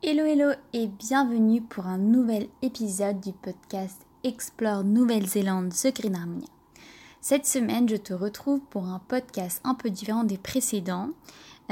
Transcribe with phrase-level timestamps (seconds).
[0.00, 6.40] Hello hello et bienvenue pour un nouvel épisode du podcast Explore Nouvelle-Zélande The Green.
[7.20, 11.10] Cette semaine, je te retrouve pour un podcast un peu différent des précédents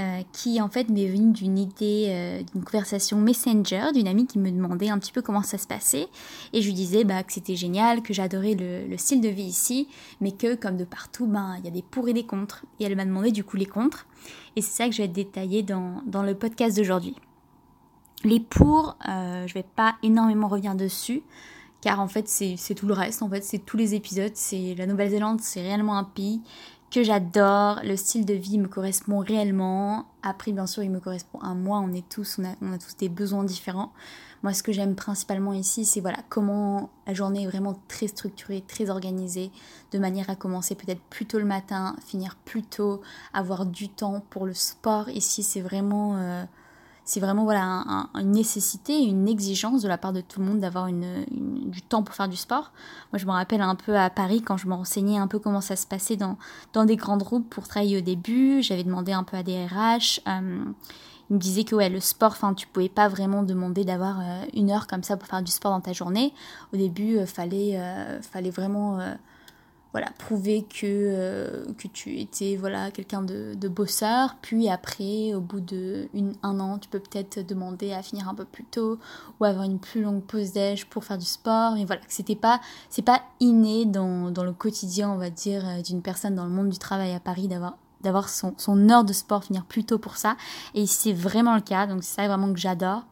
[0.00, 4.40] euh, qui en fait m'est venu d'une idée, euh, d'une conversation Messenger d'une amie qui
[4.40, 6.08] me demandait un petit peu comment ça se passait
[6.52, 9.86] et je lui disais bah, que c'était génial, que j'adorais le, style de vie ici
[10.20, 12.84] mais que comme de partout, ben, il y a des pour et des contre et
[12.86, 14.08] elle m'a demandé du coup les contre
[14.56, 17.14] et c'est ça que je vais détailler dans, dans le podcast d'aujourd'hui.
[18.24, 21.22] Les pour, euh, je vais pas énormément revenir dessus,
[21.80, 24.86] car en fait c'est tout le reste, en fait c'est tous les épisodes, c'est la
[24.86, 26.40] Nouvelle-Zélande, c'est réellement un pays
[26.90, 31.38] que j'adore, le style de vie me correspond réellement, après bien sûr il me correspond
[31.40, 33.92] à moi, on est tous, on a, on a tous des besoins différents.
[34.42, 38.64] Moi ce que j'aime principalement ici c'est voilà comment la journée est vraiment très structurée,
[38.66, 39.50] très organisée,
[39.92, 43.02] de manière à commencer peut-être plus tôt le matin, finir plus tôt,
[43.34, 45.10] avoir du temps pour le sport.
[45.10, 46.16] Ici c'est vraiment...
[46.16, 46.44] Euh,
[47.06, 50.88] c'est vraiment voilà une nécessité, une exigence de la part de tout le monde d'avoir
[50.88, 52.72] une, du temps pour faire du sport.
[53.12, 55.60] Moi, je me rappelle un peu à Paris quand je me renseignais un peu comment
[55.60, 56.36] ça se passait dans,
[56.72, 58.60] dans des grandes groupes pour travailler au début.
[58.60, 60.20] J'avais demandé un peu à des RH.
[60.26, 60.64] Euh,
[61.30, 64.44] ils me disaient que ouais, le sport, enfin, tu pouvais pas vraiment demander d'avoir euh,
[64.52, 66.34] une heure comme ça pour faire du sport dans ta journée.
[66.74, 67.80] Au début, euh, fallait,
[68.20, 68.98] fallait vraiment
[69.96, 74.36] voilà, prouver que, euh, que tu étais voilà, quelqu'un de, de, bosseur.
[74.42, 76.10] Puis après, au bout de
[76.42, 78.98] un an, tu peux peut-être demander à finir un peu plus tôt
[79.40, 81.76] ou avoir une plus longue pause d'âge pour faire du sport.
[81.76, 85.80] Mais voilà, c'était pas, c'est pas inné dans, dans, le quotidien, on va dire, euh,
[85.80, 89.14] d'une personne dans le monde du travail à Paris d'avoir d'avoir son, son heure de
[89.14, 90.36] sport, finir plus tôt pour ça.
[90.74, 93.06] Et c'est vraiment le cas, donc c'est ça vraiment que j'adore.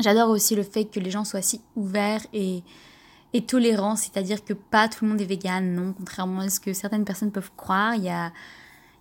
[0.00, 2.62] J'adore aussi le fait que les gens soient si ouverts et,
[3.34, 6.72] et tolérant, c'est-à-dire que pas tout le monde est vegan, non, contrairement à ce que
[6.72, 7.96] certaines personnes peuvent croire.
[7.96, 8.32] Il y a,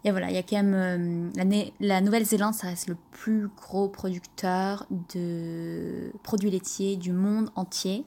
[0.03, 1.45] voilà, il y a quand même euh, la,
[1.79, 8.05] la Nouvelle-Zélande, ça reste le plus gros producteur de produits laitiers du monde entier.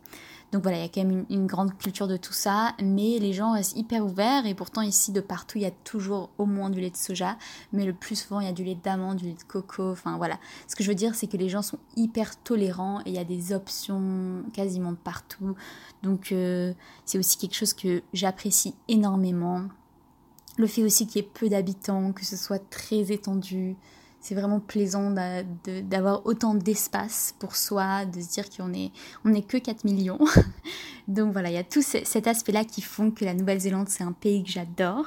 [0.52, 3.32] Donc voilà, il y a quand même une, grande culture de tout ça, mais les
[3.32, 6.70] gens restent hyper ouverts et pourtant ici de partout il y a toujours au moins
[6.70, 7.36] du lait de soja,
[7.72, 10.16] mais le plus souvent il y a du lait d'amande, du lait de coco, enfin
[10.16, 10.38] voilà.
[10.68, 13.18] Ce que je veux dire c'est que les gens sont hyper tolérants et il y
[13.18, 15.56] a des options quasiment partout.
[16.02, 16.72] Donc euh,
[17.04, 19.62] c'est aussi quelque chose que j'apprécie énormément.
[20.58, 23.76] Le fait aussi qu'il y ait peu d'habitants, que ce soit très étendu,
[24.26, 25.14] c'est vraiment plaisant
[25.84, 28.90] d'avoir autant d'espace pour soi, de se dire qu'on est,
[29.46, 30.18] que 4 millions.
[31.08, 34.10] donc voilà, il y a tout cet aspect-là qui font que la Nouvelle-Zélande, c'est un
[34.10, 35.06] pays que j'adore.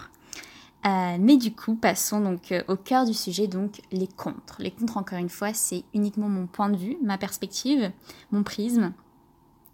[0.85, 4.55] Euh, mais du coup, passons donc euh, au cœur du sujet, donc les contres.
[4.59, 7.91] Les contres, encore une fois, c'est uniquement mon point de vue, ma perspective,
[8.31, 8.93] mon prisme.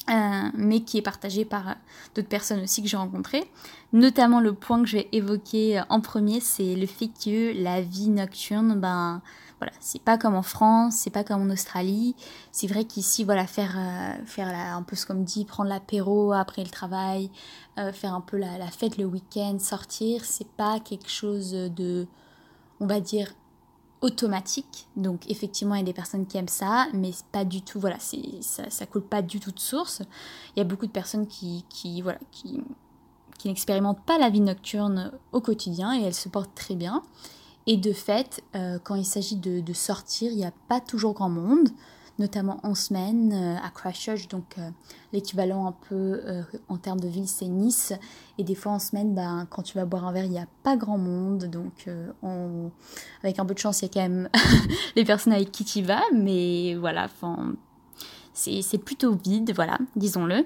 [0.08, 1.74] Euh, mais qui est partagé par euh,
[2.14, 3.50] d'autres personnes aussi que j'ai rencontrées.
[3.92, 7.82] Notamment le point que je vais évoquer euh, en premier, c'est le fait que la
[7.82, 9.24] vie nocturne, ben
[9.58, 12.16] voilà, c'est pas comme en France, c'est pas comme en Australie.
[12.52, 13.80] C'est vrai qu'ici, voilà, faire
[14.26, 17.32] faire un peu ce qu'on dit, prendre l'apéro après le travail,
[17.94, 22.06] faire un peu la, la fête le week-end, sortir, c'est pas quelque chose de,
[22.82, 23.34] on va dire
[24.06, 24.88] automatique.
[24.96, 27.98] Donc effectivement, il y a des personnes qui aiment ça, mais pas du tout, voilà,
[28.00, 30.04] ça, ça coule pas du tout de source.
[30.56, 32.62] Il y a beaucoup de personnes qui, qui voilà, qui,
[33.40, 37.02] qui n'expérimentent pas la vie nocturne au quotidien et elles se portent très bien.
[37.68, 41.14] Et de fait, euh, quand il s'agit de, de, sortir, il n'y a pas toujours
[41.14, 41.70] grand monde
[42.20, 44.70] notamment en semaine euh, à Christchurch, donc euh,
[45.14, 47.94] l'équivalent un peu euh, en termes de ville c'est Nice,
[48.38, 50.48] et des fois en semaine, ben, quand tu vas boire un verre, il n'y a
[50.64, 51.90] pas grand monde, donc
[53.24, 54.30] avec un peu de chance, il y a quand même
[54.96, 57.08] les personnes avec qui tu vas, mais voilà,
[58.34, 60.46] c'est plutôt vide, voilà, disons-le.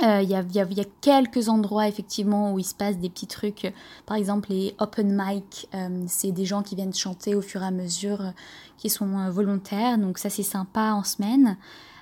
[0.00, 2.96] Il euh, y, a, y, a, y, a, quelques endroits effectivement où il se passe
[2.96, 3.72] des petits trucs.
[4.06, 7.66] Par exemple, les open mic, euh, c'est des gens qui viennent chanter au fur et
[7.66, 8.30] à mesure, euh,
[8.78, 9.98] qui sont volontaires.
[9.98, 11.56] Donc ça, c'est sympa en semaine.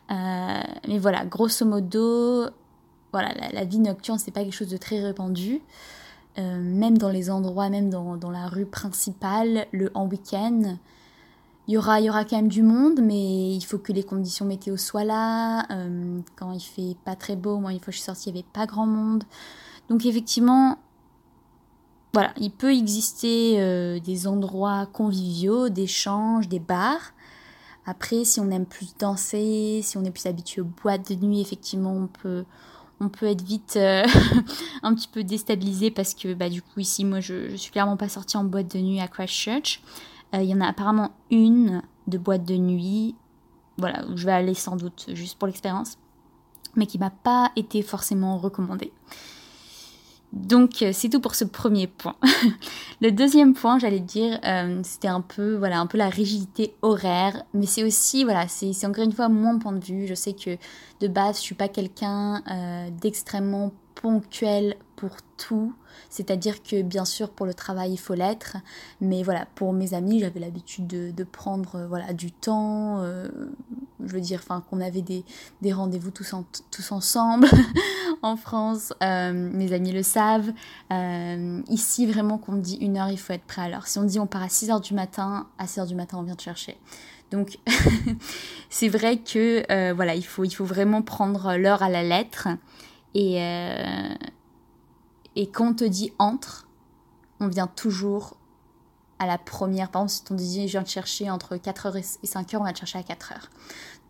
[0.08, 2.46] mais voilà, grosso modo,
[3.12, 5.60] voilà, la, la vie nocturne, c'est pas quelque chose de très répandu.
[6.36, 10.78] même dans les endroits, même dans, dans la rue principale, le en week-end,
[11.68, 14.44] il y aura, y aura quand même du monde, mais il faut que les conditions
[14.44, 15.66] météo soient là.
[15.70, 18.32] Euh, quand il fait pas très beau, moi, une fois que je suis sortie, il
[18.32, 19.24] n'y avait pas grand monde.
[19.88, 20.78] Donc effectivement,
[22.12, 27.12] voilà, il peut exister euh, des endroits conviviaux, d'échanges, des bars.
[27.86, 31.40] Après, si on aime plus danser, si on est plus habitué aux boîtes de nuit,
[31.40, 32.44] effectivement, on peut,
[33.00, 34.04] on peut être vite euh,
[34.82, 37.96] un petit peu déstabilisé parce que bah, du coup ici moi je, je suis clairement
[37.96, 39.80] pas sortie en boîte de nuit à Christchurch.
[40.34, 43.14] Euh, il y en a apparemment une de boîte de nuit,
[43.78, 45.98] voilà, où je vais aller sans doute juste pour l'expérience,
[46.76, 48.92] mais qui m'a pas été forcément recommandée.
[50.32, 52.14] Donc c'est tout pour ce premier point.
[53.00, 54.38] le deuxième point, j'allais dire,
[54.84, 59.02] c'était un peu voilà un peu la rigidité horaire, mais c'est aussi voilà c'est encore
[59.02, 60.06] une fois mon point de vue.
[60.06, 60.56] Je sais que
[61.00, 62.44] de base je suis pas quelqu'un
[63.00, 65.74] d'extrêmement ponctuel pour tout.
[66.08, 68.56] C'est-à-dire que bien sûr pour le travail il faut l'être,
[69.00, 73.28] mais voilà, pour mes amis j'avais l'habitude de, prendre euh, voilà, du temps, euh,
[74.04, 75.24] je veux dire enfin, qu'on avait des,
[75.72, 76.34] rendez-vous tous,
[76.70, 77.48] tous ensemble
[78.22, 80.52] en France, euh, mes amis le savent.
[81.68, 83.86] ici vraiment qu'on dit une heure il faut être prêt à l'heure.
[83.86, 86.36] Si on dit on part à 6h du matin, à 6h du matin on vient
[86.36, 86.78] te chercher.
[87.30, 87.58] Donc
[88.70, 92.48] c'est vrai que voilà, il faut, il faut vraiment prendre l'heure à la lettre.
[93.14, 93.40] Et,
[95.36, 96.68] et quand on te dit entre,
[97.40, 98.39] on vient toujours
[99.20, 99.90] à la première.
[99.90, 102.72] Par exemple, si on dit je viens te chercher entre 4h et 5h, on va
[102.72, 103.36] te chercher à 4h.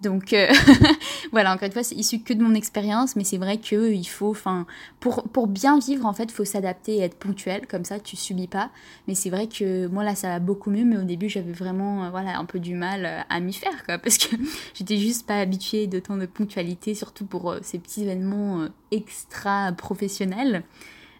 [0.00, 0.48] Donc euh,
[1.32, 4.04] voilà, encore une fois, c'est issu que de mon expérience, mais c'est vrai que il
[4.04, 4.66] faut, enfin,
[4.98, 8.46] pour, bien vivre, en fait, il faut s'adapter et être ponctuel, comme ça, tu subis
[8.46, 8.70] pas.
[9.08, 12.04] Mais c'est vrai que moi, là, ça va beaucoup mieux, mais au début, j'avais vraiment,
[12.04, 14.36] euh, voilà, un peu du mal euh, à m'y faire, quoi, parce que
[14.74, 20.64] j'étais juste pas habituée d'autant de ponctualité, surtout pour ces petits événements extra professionnels.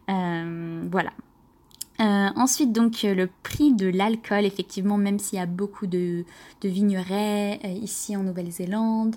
[0.09, 1.13] Voilà.
[2.01, 6.25] Euh, ensuite, donc, le prix de l'alcool, effectivement, même s'il y a beaucoup de,
[6.63, 9.17] de vignerets euh, ici en Nouvelle-Zélande,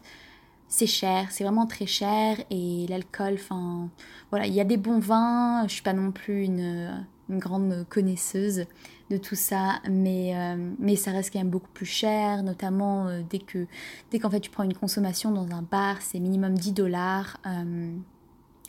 [0.67, 2.37] c'est cher, c'est vraiment très cher.
[2.49, 3.89] Et l'alcool, enfin,
[4.31, 5.63] voilà, il y a des bons vins.
[5.67, 8.65] Je suis pas non plus une, une grande connaisseuse
[9.09, 10.33] de tout ça, mais,
[10.79, 13.67] mais ça reste quand même beaucoup plus cher, notamment dès que
[14.09, 17.37] dès qu'en fait tu prends une consommation dans un bar, c'est minimum 10 dollars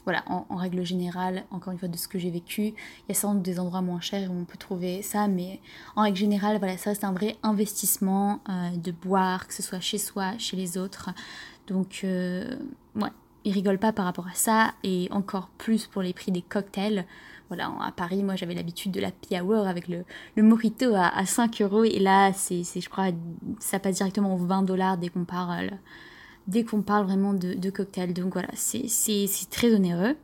[0.05, 2.75] voilà, en, règle générale, encore une fois de ce que j'ai vécu, il
[3.09, 5.61] y a sans doute des endroits moins chers où on peut trouver ça, mais
[5.97, 9.81] en règle générale, voilà, ça reste un vrai investissement euh, de boire, que ce soit
[9.81, 11.11] chez soi, chez les autres.
[11.67, 12.57] Donc, euh,
[12.97, 13.09] ouais,
[13.45, 17.07] ils rigolent pas par rapport à ça, et encore plus pour les prix des cocktails.
[17.49, 20.05] Voilà, à Paris, moi j'avais l'habitude de la hour avec le,
[20.35, 23.09] le mojito à, 5 euros, et là, c'est, je crois,
[23.59, 25.71] ça passe directement aux 20 dollars dès qu'on parle
[26.47, 28.13] dès qu'on parle vraiment de, cocktail.
[28.13, 28.87] Donc voilà, c'est
[29.51, 30.17] très onéreux.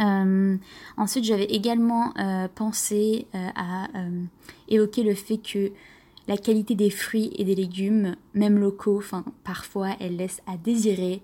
[0.00, 0.56] Euh,
[0.96, 3.88] ensuite, j'avais également euh, pensé euh, à
[4.68, 5.70] évoquer le fait que
[6.26, 9.02] la qualité des fruits et des légumes, même locaux,
[9.44, 11.22] parfois, elle laisse à désirer.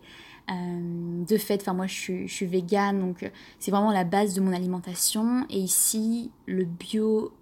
[0.48, 5.46] de fait, moi je suis, je donc c'est vraiment la base de mon alimentation.
[5.48, 7.32] Et ici, le bio,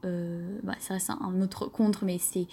[0.63, 2.47] bah, ça reste un autre contre, mais c'est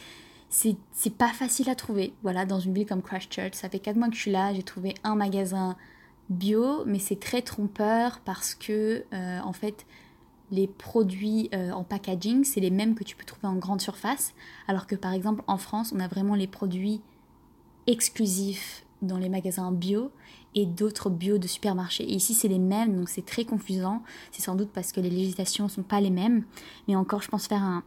[0.49, 2.13] c'est pas facile à trouver.
[2.23, 4.63] Voilà, dans une ville comme Christchurch, ça fait 4 mois que je suis là, j'ai
[4.63, 5.75] trouvé un magasin
[6.29, 9.85] bio, mais c'est très trompeur parce que, euh, en fait,
[10.51, 14.33] les produits euh, en packaging, c'est les mêmes que tu peux trouver en grande surface,
[14.67, 17.01] alors que par exemple en France, on a vraiment les produits
[17.87, 20.11] exclusifs dans les magasins bio
[20.55, 22.03] et d'autres bio de supermarché.
[22.03, 24.01] Et ici, c'est les mêmes, donc c'est très confusant.
[24.31, 26.45] C'est sans doute parce que les législations ne sont pas les mêmes.
[26.87, 27.83] Mais encore, je pense faire un,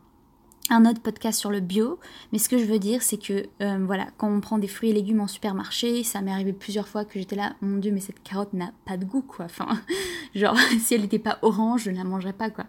[0.70, 1.98] un autre podcast sur le bio,
[2.32, 4.90] mais ce que je veux dire, c'est que euh, voilà, quand on prend des fruits
[4.90, 8.00] et légumes en supermarché, ça m'est arrivé plusieurs fois que j'étais là, mon dieu, mais
[8.00, 9.46] cette carotte n'a pas de goût, quoi.
[9.46, 9.68] Enfin,
[10.34, 12.66] genre, si elle n'était pas orange, je ne la mangerais pas, quoi.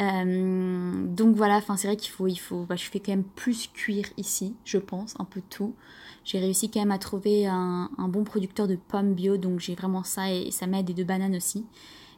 [0.00, 3.24] Euh, donc voilà, enfin, c'est vrai qu'il faut, il faut, bah, je fais quand même
[3.24, 5.74] plus cuire ici, je pense, un peu tout.
[6.24, 9.74] J'ai réussi quand même à trouver un, un bon producteur de pommes bio, donc j'ai
[9.74, 11.64] vraiment ça et ça m'aide et de bananes aussi.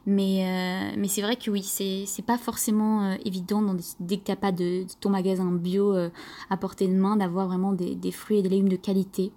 [0.05, 3.61] Mais, euh, mais c'est vrai que oui, c'est pas forcément euh, évident
[3.99, 6.09] dès que tu n'as pas de, ton magasin bio euh,
[6.49, 9.31] à portée de main d'avoir vraiment des, des, fruits et des légumes de qualité.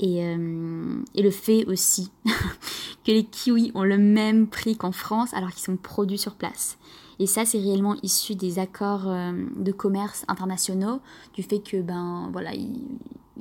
[0.00, 2.12] Et, et le fait aussi
[3.04, 6.78] que les kiwis ont le même prix qu'en France alors qu'ils sont produits sur place.
[7.18, 11.00] Et ça, c'est réellement issu des accords de commerce internationaux,
[11.34, 12.52] du fait que, ben voilà,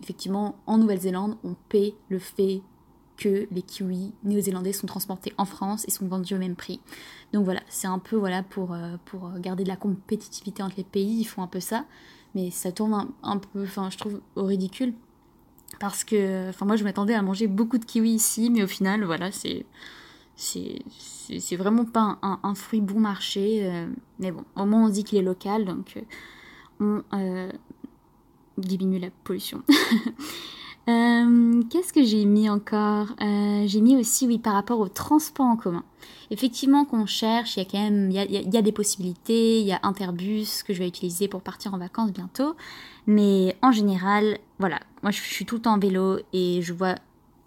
[0.02, 2.64] effectivement, en Nouvelle-Zélande, on paie le fait
[3.18, 6.80] que les kiwis néo-zélandais sont transportés en France et sont vendus au même prix.
[7.34, 10.84] Donc voilà, c'est un peu voilà pour, euh, pour garder de la compétitivité entre les
[10.84, 11.86] pays, ils font un peu ça,
[12.36, 14.94] mais ça tourne un, peu, enfin je trouve, au ridicule.
[15.80, 19.04] Parce que, enfin moi je m'attendais à manger beaucoup de kiwis ici, mais au final,
[19.04, 19.66] voilà, c'est
[20.38, 23.66] c'est vraiment pas un, fruit bon marché.
[23.66, 23.88] Euh,
[24.20, 25.98] mais bon, au moins on dit qu'il est local, donc
[26.82, 27.02] euh,
[28.58, 29.64] on diminue la pollution.
[30.90, 33.08] Euh, qu'est-ce que j'ai mis encore?
[33.22, 35.84] Euh, J'ai mis aussi, oui, par rapport au transport en commun.
[36.32, 38.16] Effectivement, qu'on cherche, il y a quand même, il
[38.54, 39.60] y a, des possibilités.
[39.60, 42.56] Il y a Interbus que je vais utiliser pour partir en vacances bientôt.
[43.06, 46.96] Mais en général, voilà, moi je, suis tout le temps en vélo et je vois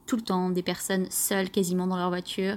[0.07, 2.57] tout le temps des personnes seules quasiment dans leur voiture.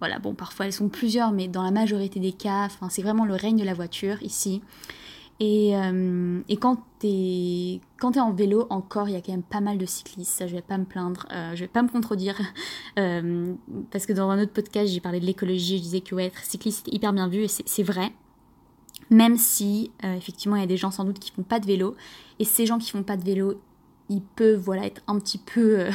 [0.00, 3.34] Voilà, bon, parfois elles sont plusieurs, mais dans la majorité des cas, c'est vraiment le
[3.34, 4.62] règne de la voiture ici.
[5.40, 9.32] Et, euh, et quand tu es, quand es en vélo, encore, il y a quand
[9.32, 10.32] même pas mal de cyclistes.
[10.32, 12.38] Ça, je vais pas me plaindre, euh, je vais pas me contredire.
[12.98, 13.54] Euh,
[13.92, 15.78] parce que dans un autre podcast, j'ai parlé de l'écologie.
[15.78, 17.44] Je disais que ouais, être cycliste, c'était hyper bien vu.
[17.44, 18.12] Et c'est vrai.
[19.10, 21.94] Même si, effectivement, il y a des gens sans doute qui font pas de vélo.
[22.40, 23.60] Et ces gens qui font pas de vélo,
[24.10, 25.86] ils peuvent voilà, être un petit peu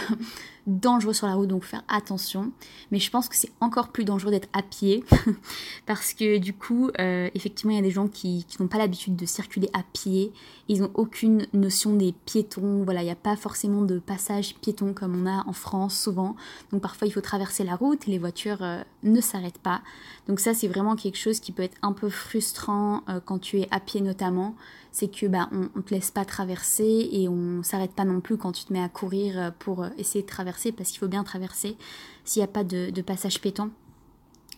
[0.67, 2.51] dangereux sur la route, donc faire attention.
[2.91, 5.03] Mais je pense que c'est encore plus dangereux d'être à pied,
[5.85, 9.15] parce que du coup, euh, effectivement, il y a des gens qui, n'ont pas l'habitude
[9.15, 10.31] de circuler à pied,
[10.67, 14.93] ils n'ont aucune notion des piétons, voilà, il n'y a pas forcément de passage piéton
[14.93, 16.35] comme on a en France souvent,
[16.71, 19.81] donc parfois il faut traverser la route et les voitures euh, ne s'arrêtent pas.
[20.27, 23.59] Donc ça, c'est vraiment quelque chose qui peut être un peu frustrant euh, quand tu
[23.59, 24.55] es à pied notamment,
[24.91, 28.37] c'est que bah, on, ne te laisse pas traverser et on s'arrête pas non plus
[28.37, 31.77] quand tu te mets à courir pour essayer de traverser parce qu'il faut bien traverser
[32.25, 33.69] s'il n'y a pas de, passage pétant.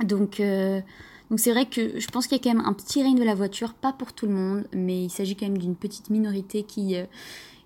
[0.03, 0.81] Donc, euh,
[1.29, 3.23] donc c'est vrai que je pense qu'il y a quand même un petit règne de
[3.23, 6.63] la voiture, pas pour tout le monde, mais il s'agit quand même d'une petite minorité
[6.63, 7.05] qui, euh,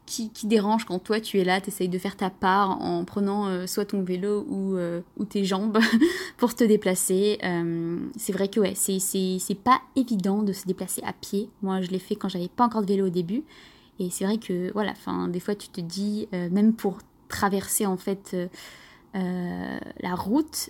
[0.05, 3.47] qui, dérange quand toi tu es là, tu essayes de faire ta part en prenant
[3.47, 4.77] euh, soit ton vélo ou,
[5.17, 5.79] ou tes jambes
[6.37, 7.37] pour te déplacer.
[8.17, 11.49] c'est vrai que ouais, c'est pas évident de se déplacer à pied.
[11.61, 13.43] Moi je l'ai fait quand j'avais pas encore de vélo au début.
[13.99, 16.97] Et c'est vrai que voilà, enfin, des fois tu te dis, même pour
[17.31, 18.47] traverser en fait euh,
[19.15, 20.69] euh, la route,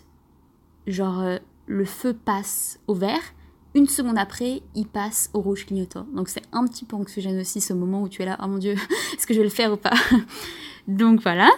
[0.87, 1.37] genre euh,
[1.67, 3.21] le feu passe au vert,
[3.75, 6.05] une seconde après, il passe au rouge clignotant.
[6.13, 8.57] Donc c'est un petit peu anxiogène aussi ce moment où tu es là, oh mon
[8.57, 8.73] dieu,
[9.13, 9.93] est-ce que je vais le faire ou pas?
[10.87, 11.49] Donc voilà.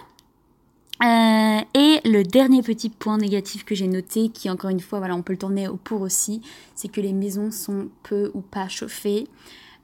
[1.01, 5.21] et le dernier petit point négatif que j'ai noté, qui encore une fois, voilà, on
[5.21, 6.41] peut le tourner au pour aussi,
[6.75, 9.27] c'est que les maisons sont peu ou pas chauffées.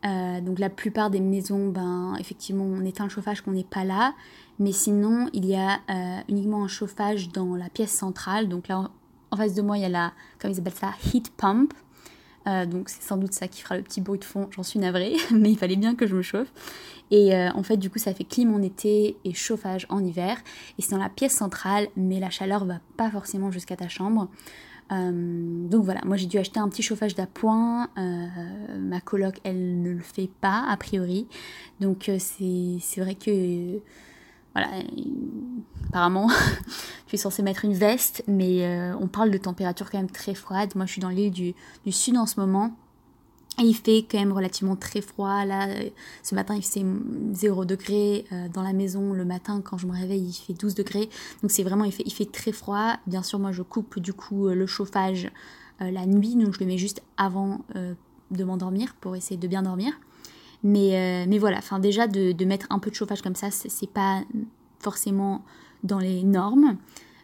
[0.03, 4.13] donc la plupart des maisons, ben effectivement, on éteint le chauffage qu'on n'est pas là.
[4.59, 8.49] Mais sinon, il y a euh, uniquement un chauffage dans la pièce centrale.
[8.49, 8.91] Donc là,
[9.31, 11.73] en face de moi, il y a la, comme ils appellent ça, heat pump.
[12.47, 14.79] Euh, donc c'est sans doute ça qui fera le petit bruit de fond, j'en suis
[14.79, 16.51] navrée, mais il fallait bien que je me chauffe.
[17.11, 20.37] Et euh, en fait, du coup, ça fait clim en été et chauffage en hiver.
[20.77, 24.29] Et c'est dans la pièce centrale, mais la chaleur va pas forcément jusqu'à ta chambre.
[24.91, 27.89] donc voilà, moi j'ai dû acheter un petit chauffage d'appoint.
[27.95, 31.27] ma coloc, elle ne le fait pas, a priori.
[31.79, 33.79] Donc c'est vrai que
[34.53, 34.69] voilà,
[35.89, 36.29] apparemment,
[37.07, 40.33] tu es censé mettre une veste, mais euh, on parle de température quand même très
[40.33, 40.71] froide.
[40.75, 41.53] Moi, je suis dans l'île du,
[41.91, 42.75] sud en ce moment.
[43.59, 45.43] Et il fait quand même relativement très froid.
[45.43, 45.89] Là, euh,
[46.23, 46.85] ce matin, il fait
[47.33, 48.25] 0 degré.
[48.31, 51.09] Euh, dans la maison, le matin, quand je me réveille, il fait 12 degrés.
[51.41, 52.95] Donc, c'est vraiment, il fait, il fait très froid.
[53.05, 55.29] Bien sûr, moi, je coupe du coup le chauffage
[55.79, 56.35] la nuit.
[56.35, 59.93] Donc, je le mets juste avant de m'endormir pour essayer de bien dormir.
[60.63, 63.49] Mais, euh, mais voilà, enfin déjà de, de, mettre un peu de chauffage comme ça,
[63.51, 64.23] c'est pas
[64.79, 65.43] forcément
[65.83, 66.77] dans les normes.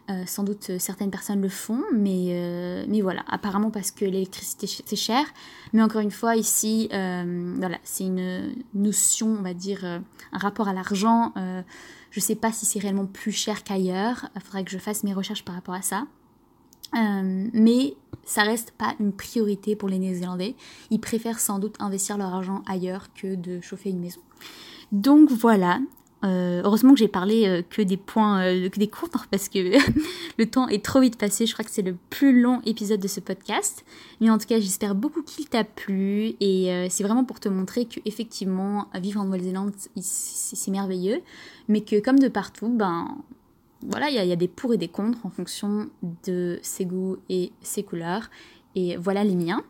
[0.08, 4.66] Euh, sans doute euh, certaines personnes le font, mais, mais voilà, apparemment parce que l'électricité
[4.66, 5.24] c'est cher.
[5.72, 10.72] Mais encore une fois, ici, voilà, c'est une notion, on va dire, un rapport à
[10.72, 11.32] l'argent.
[11.36, 14.30] je ne sais pas si c'est réellement plus cher qu'ailleurs.
[14.34, 16.06] Il faudrait que je fasse mes recherches par rapport à ça.
[16.94, 20.54] Euh, mais ça reste pas une priorité pour les Néo-Zélandais.
[20.90, 24.20] Ils préfèrent sans doute investir leur argent ailleurs que de chauffer une maison.
[24.92, 25.80] Donc voilà.
[26.24, 29.78] Euh, heureusement que j'ai parlé euh, que des points, que des contre, parce que
[30.38, 31.46] le temps est trop vite passé.
[31.46, 33.84] Je crois que c'est le plus long épisode de ce podcast.
[34.20, 36.34] Mais en tout cas, j'espère beaucoup qu'il t'a plu.
[36.40, 41.20] Et c'est vraiment pour te montrer que effectivement, vivre en Nouvelle-Zélande, c'est merveilleux.
[41.68, 43.18] Mais que comme de partout, ben,
[43.82, 45.88] voilà, il y, a des pour et des contre en fonction
[46.24, 48.30] de ses goûts et ses couleurs.
[48.74, 49.62] Et voilà les miens.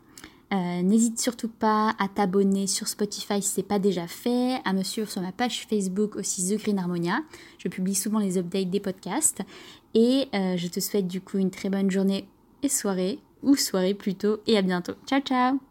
[0.53, 4.71] Euh, n'hésite surtout pas à t'abonner sur Spotify si ce n'est pas déjà fait, à
[4.71, 7.19] me suivre sur ma page Facebook aussi The Green Harmonia.
[7.57, 9.41] Je publie souvent les updates des podcasts.
[9.93, 12.27] Et euh, je te souhaite du coup une très bonne journée
[12.63, 14.93] et soirée, ou soirée plutôt, et à bientôt.
[15.05, 15.66] Ciao ciao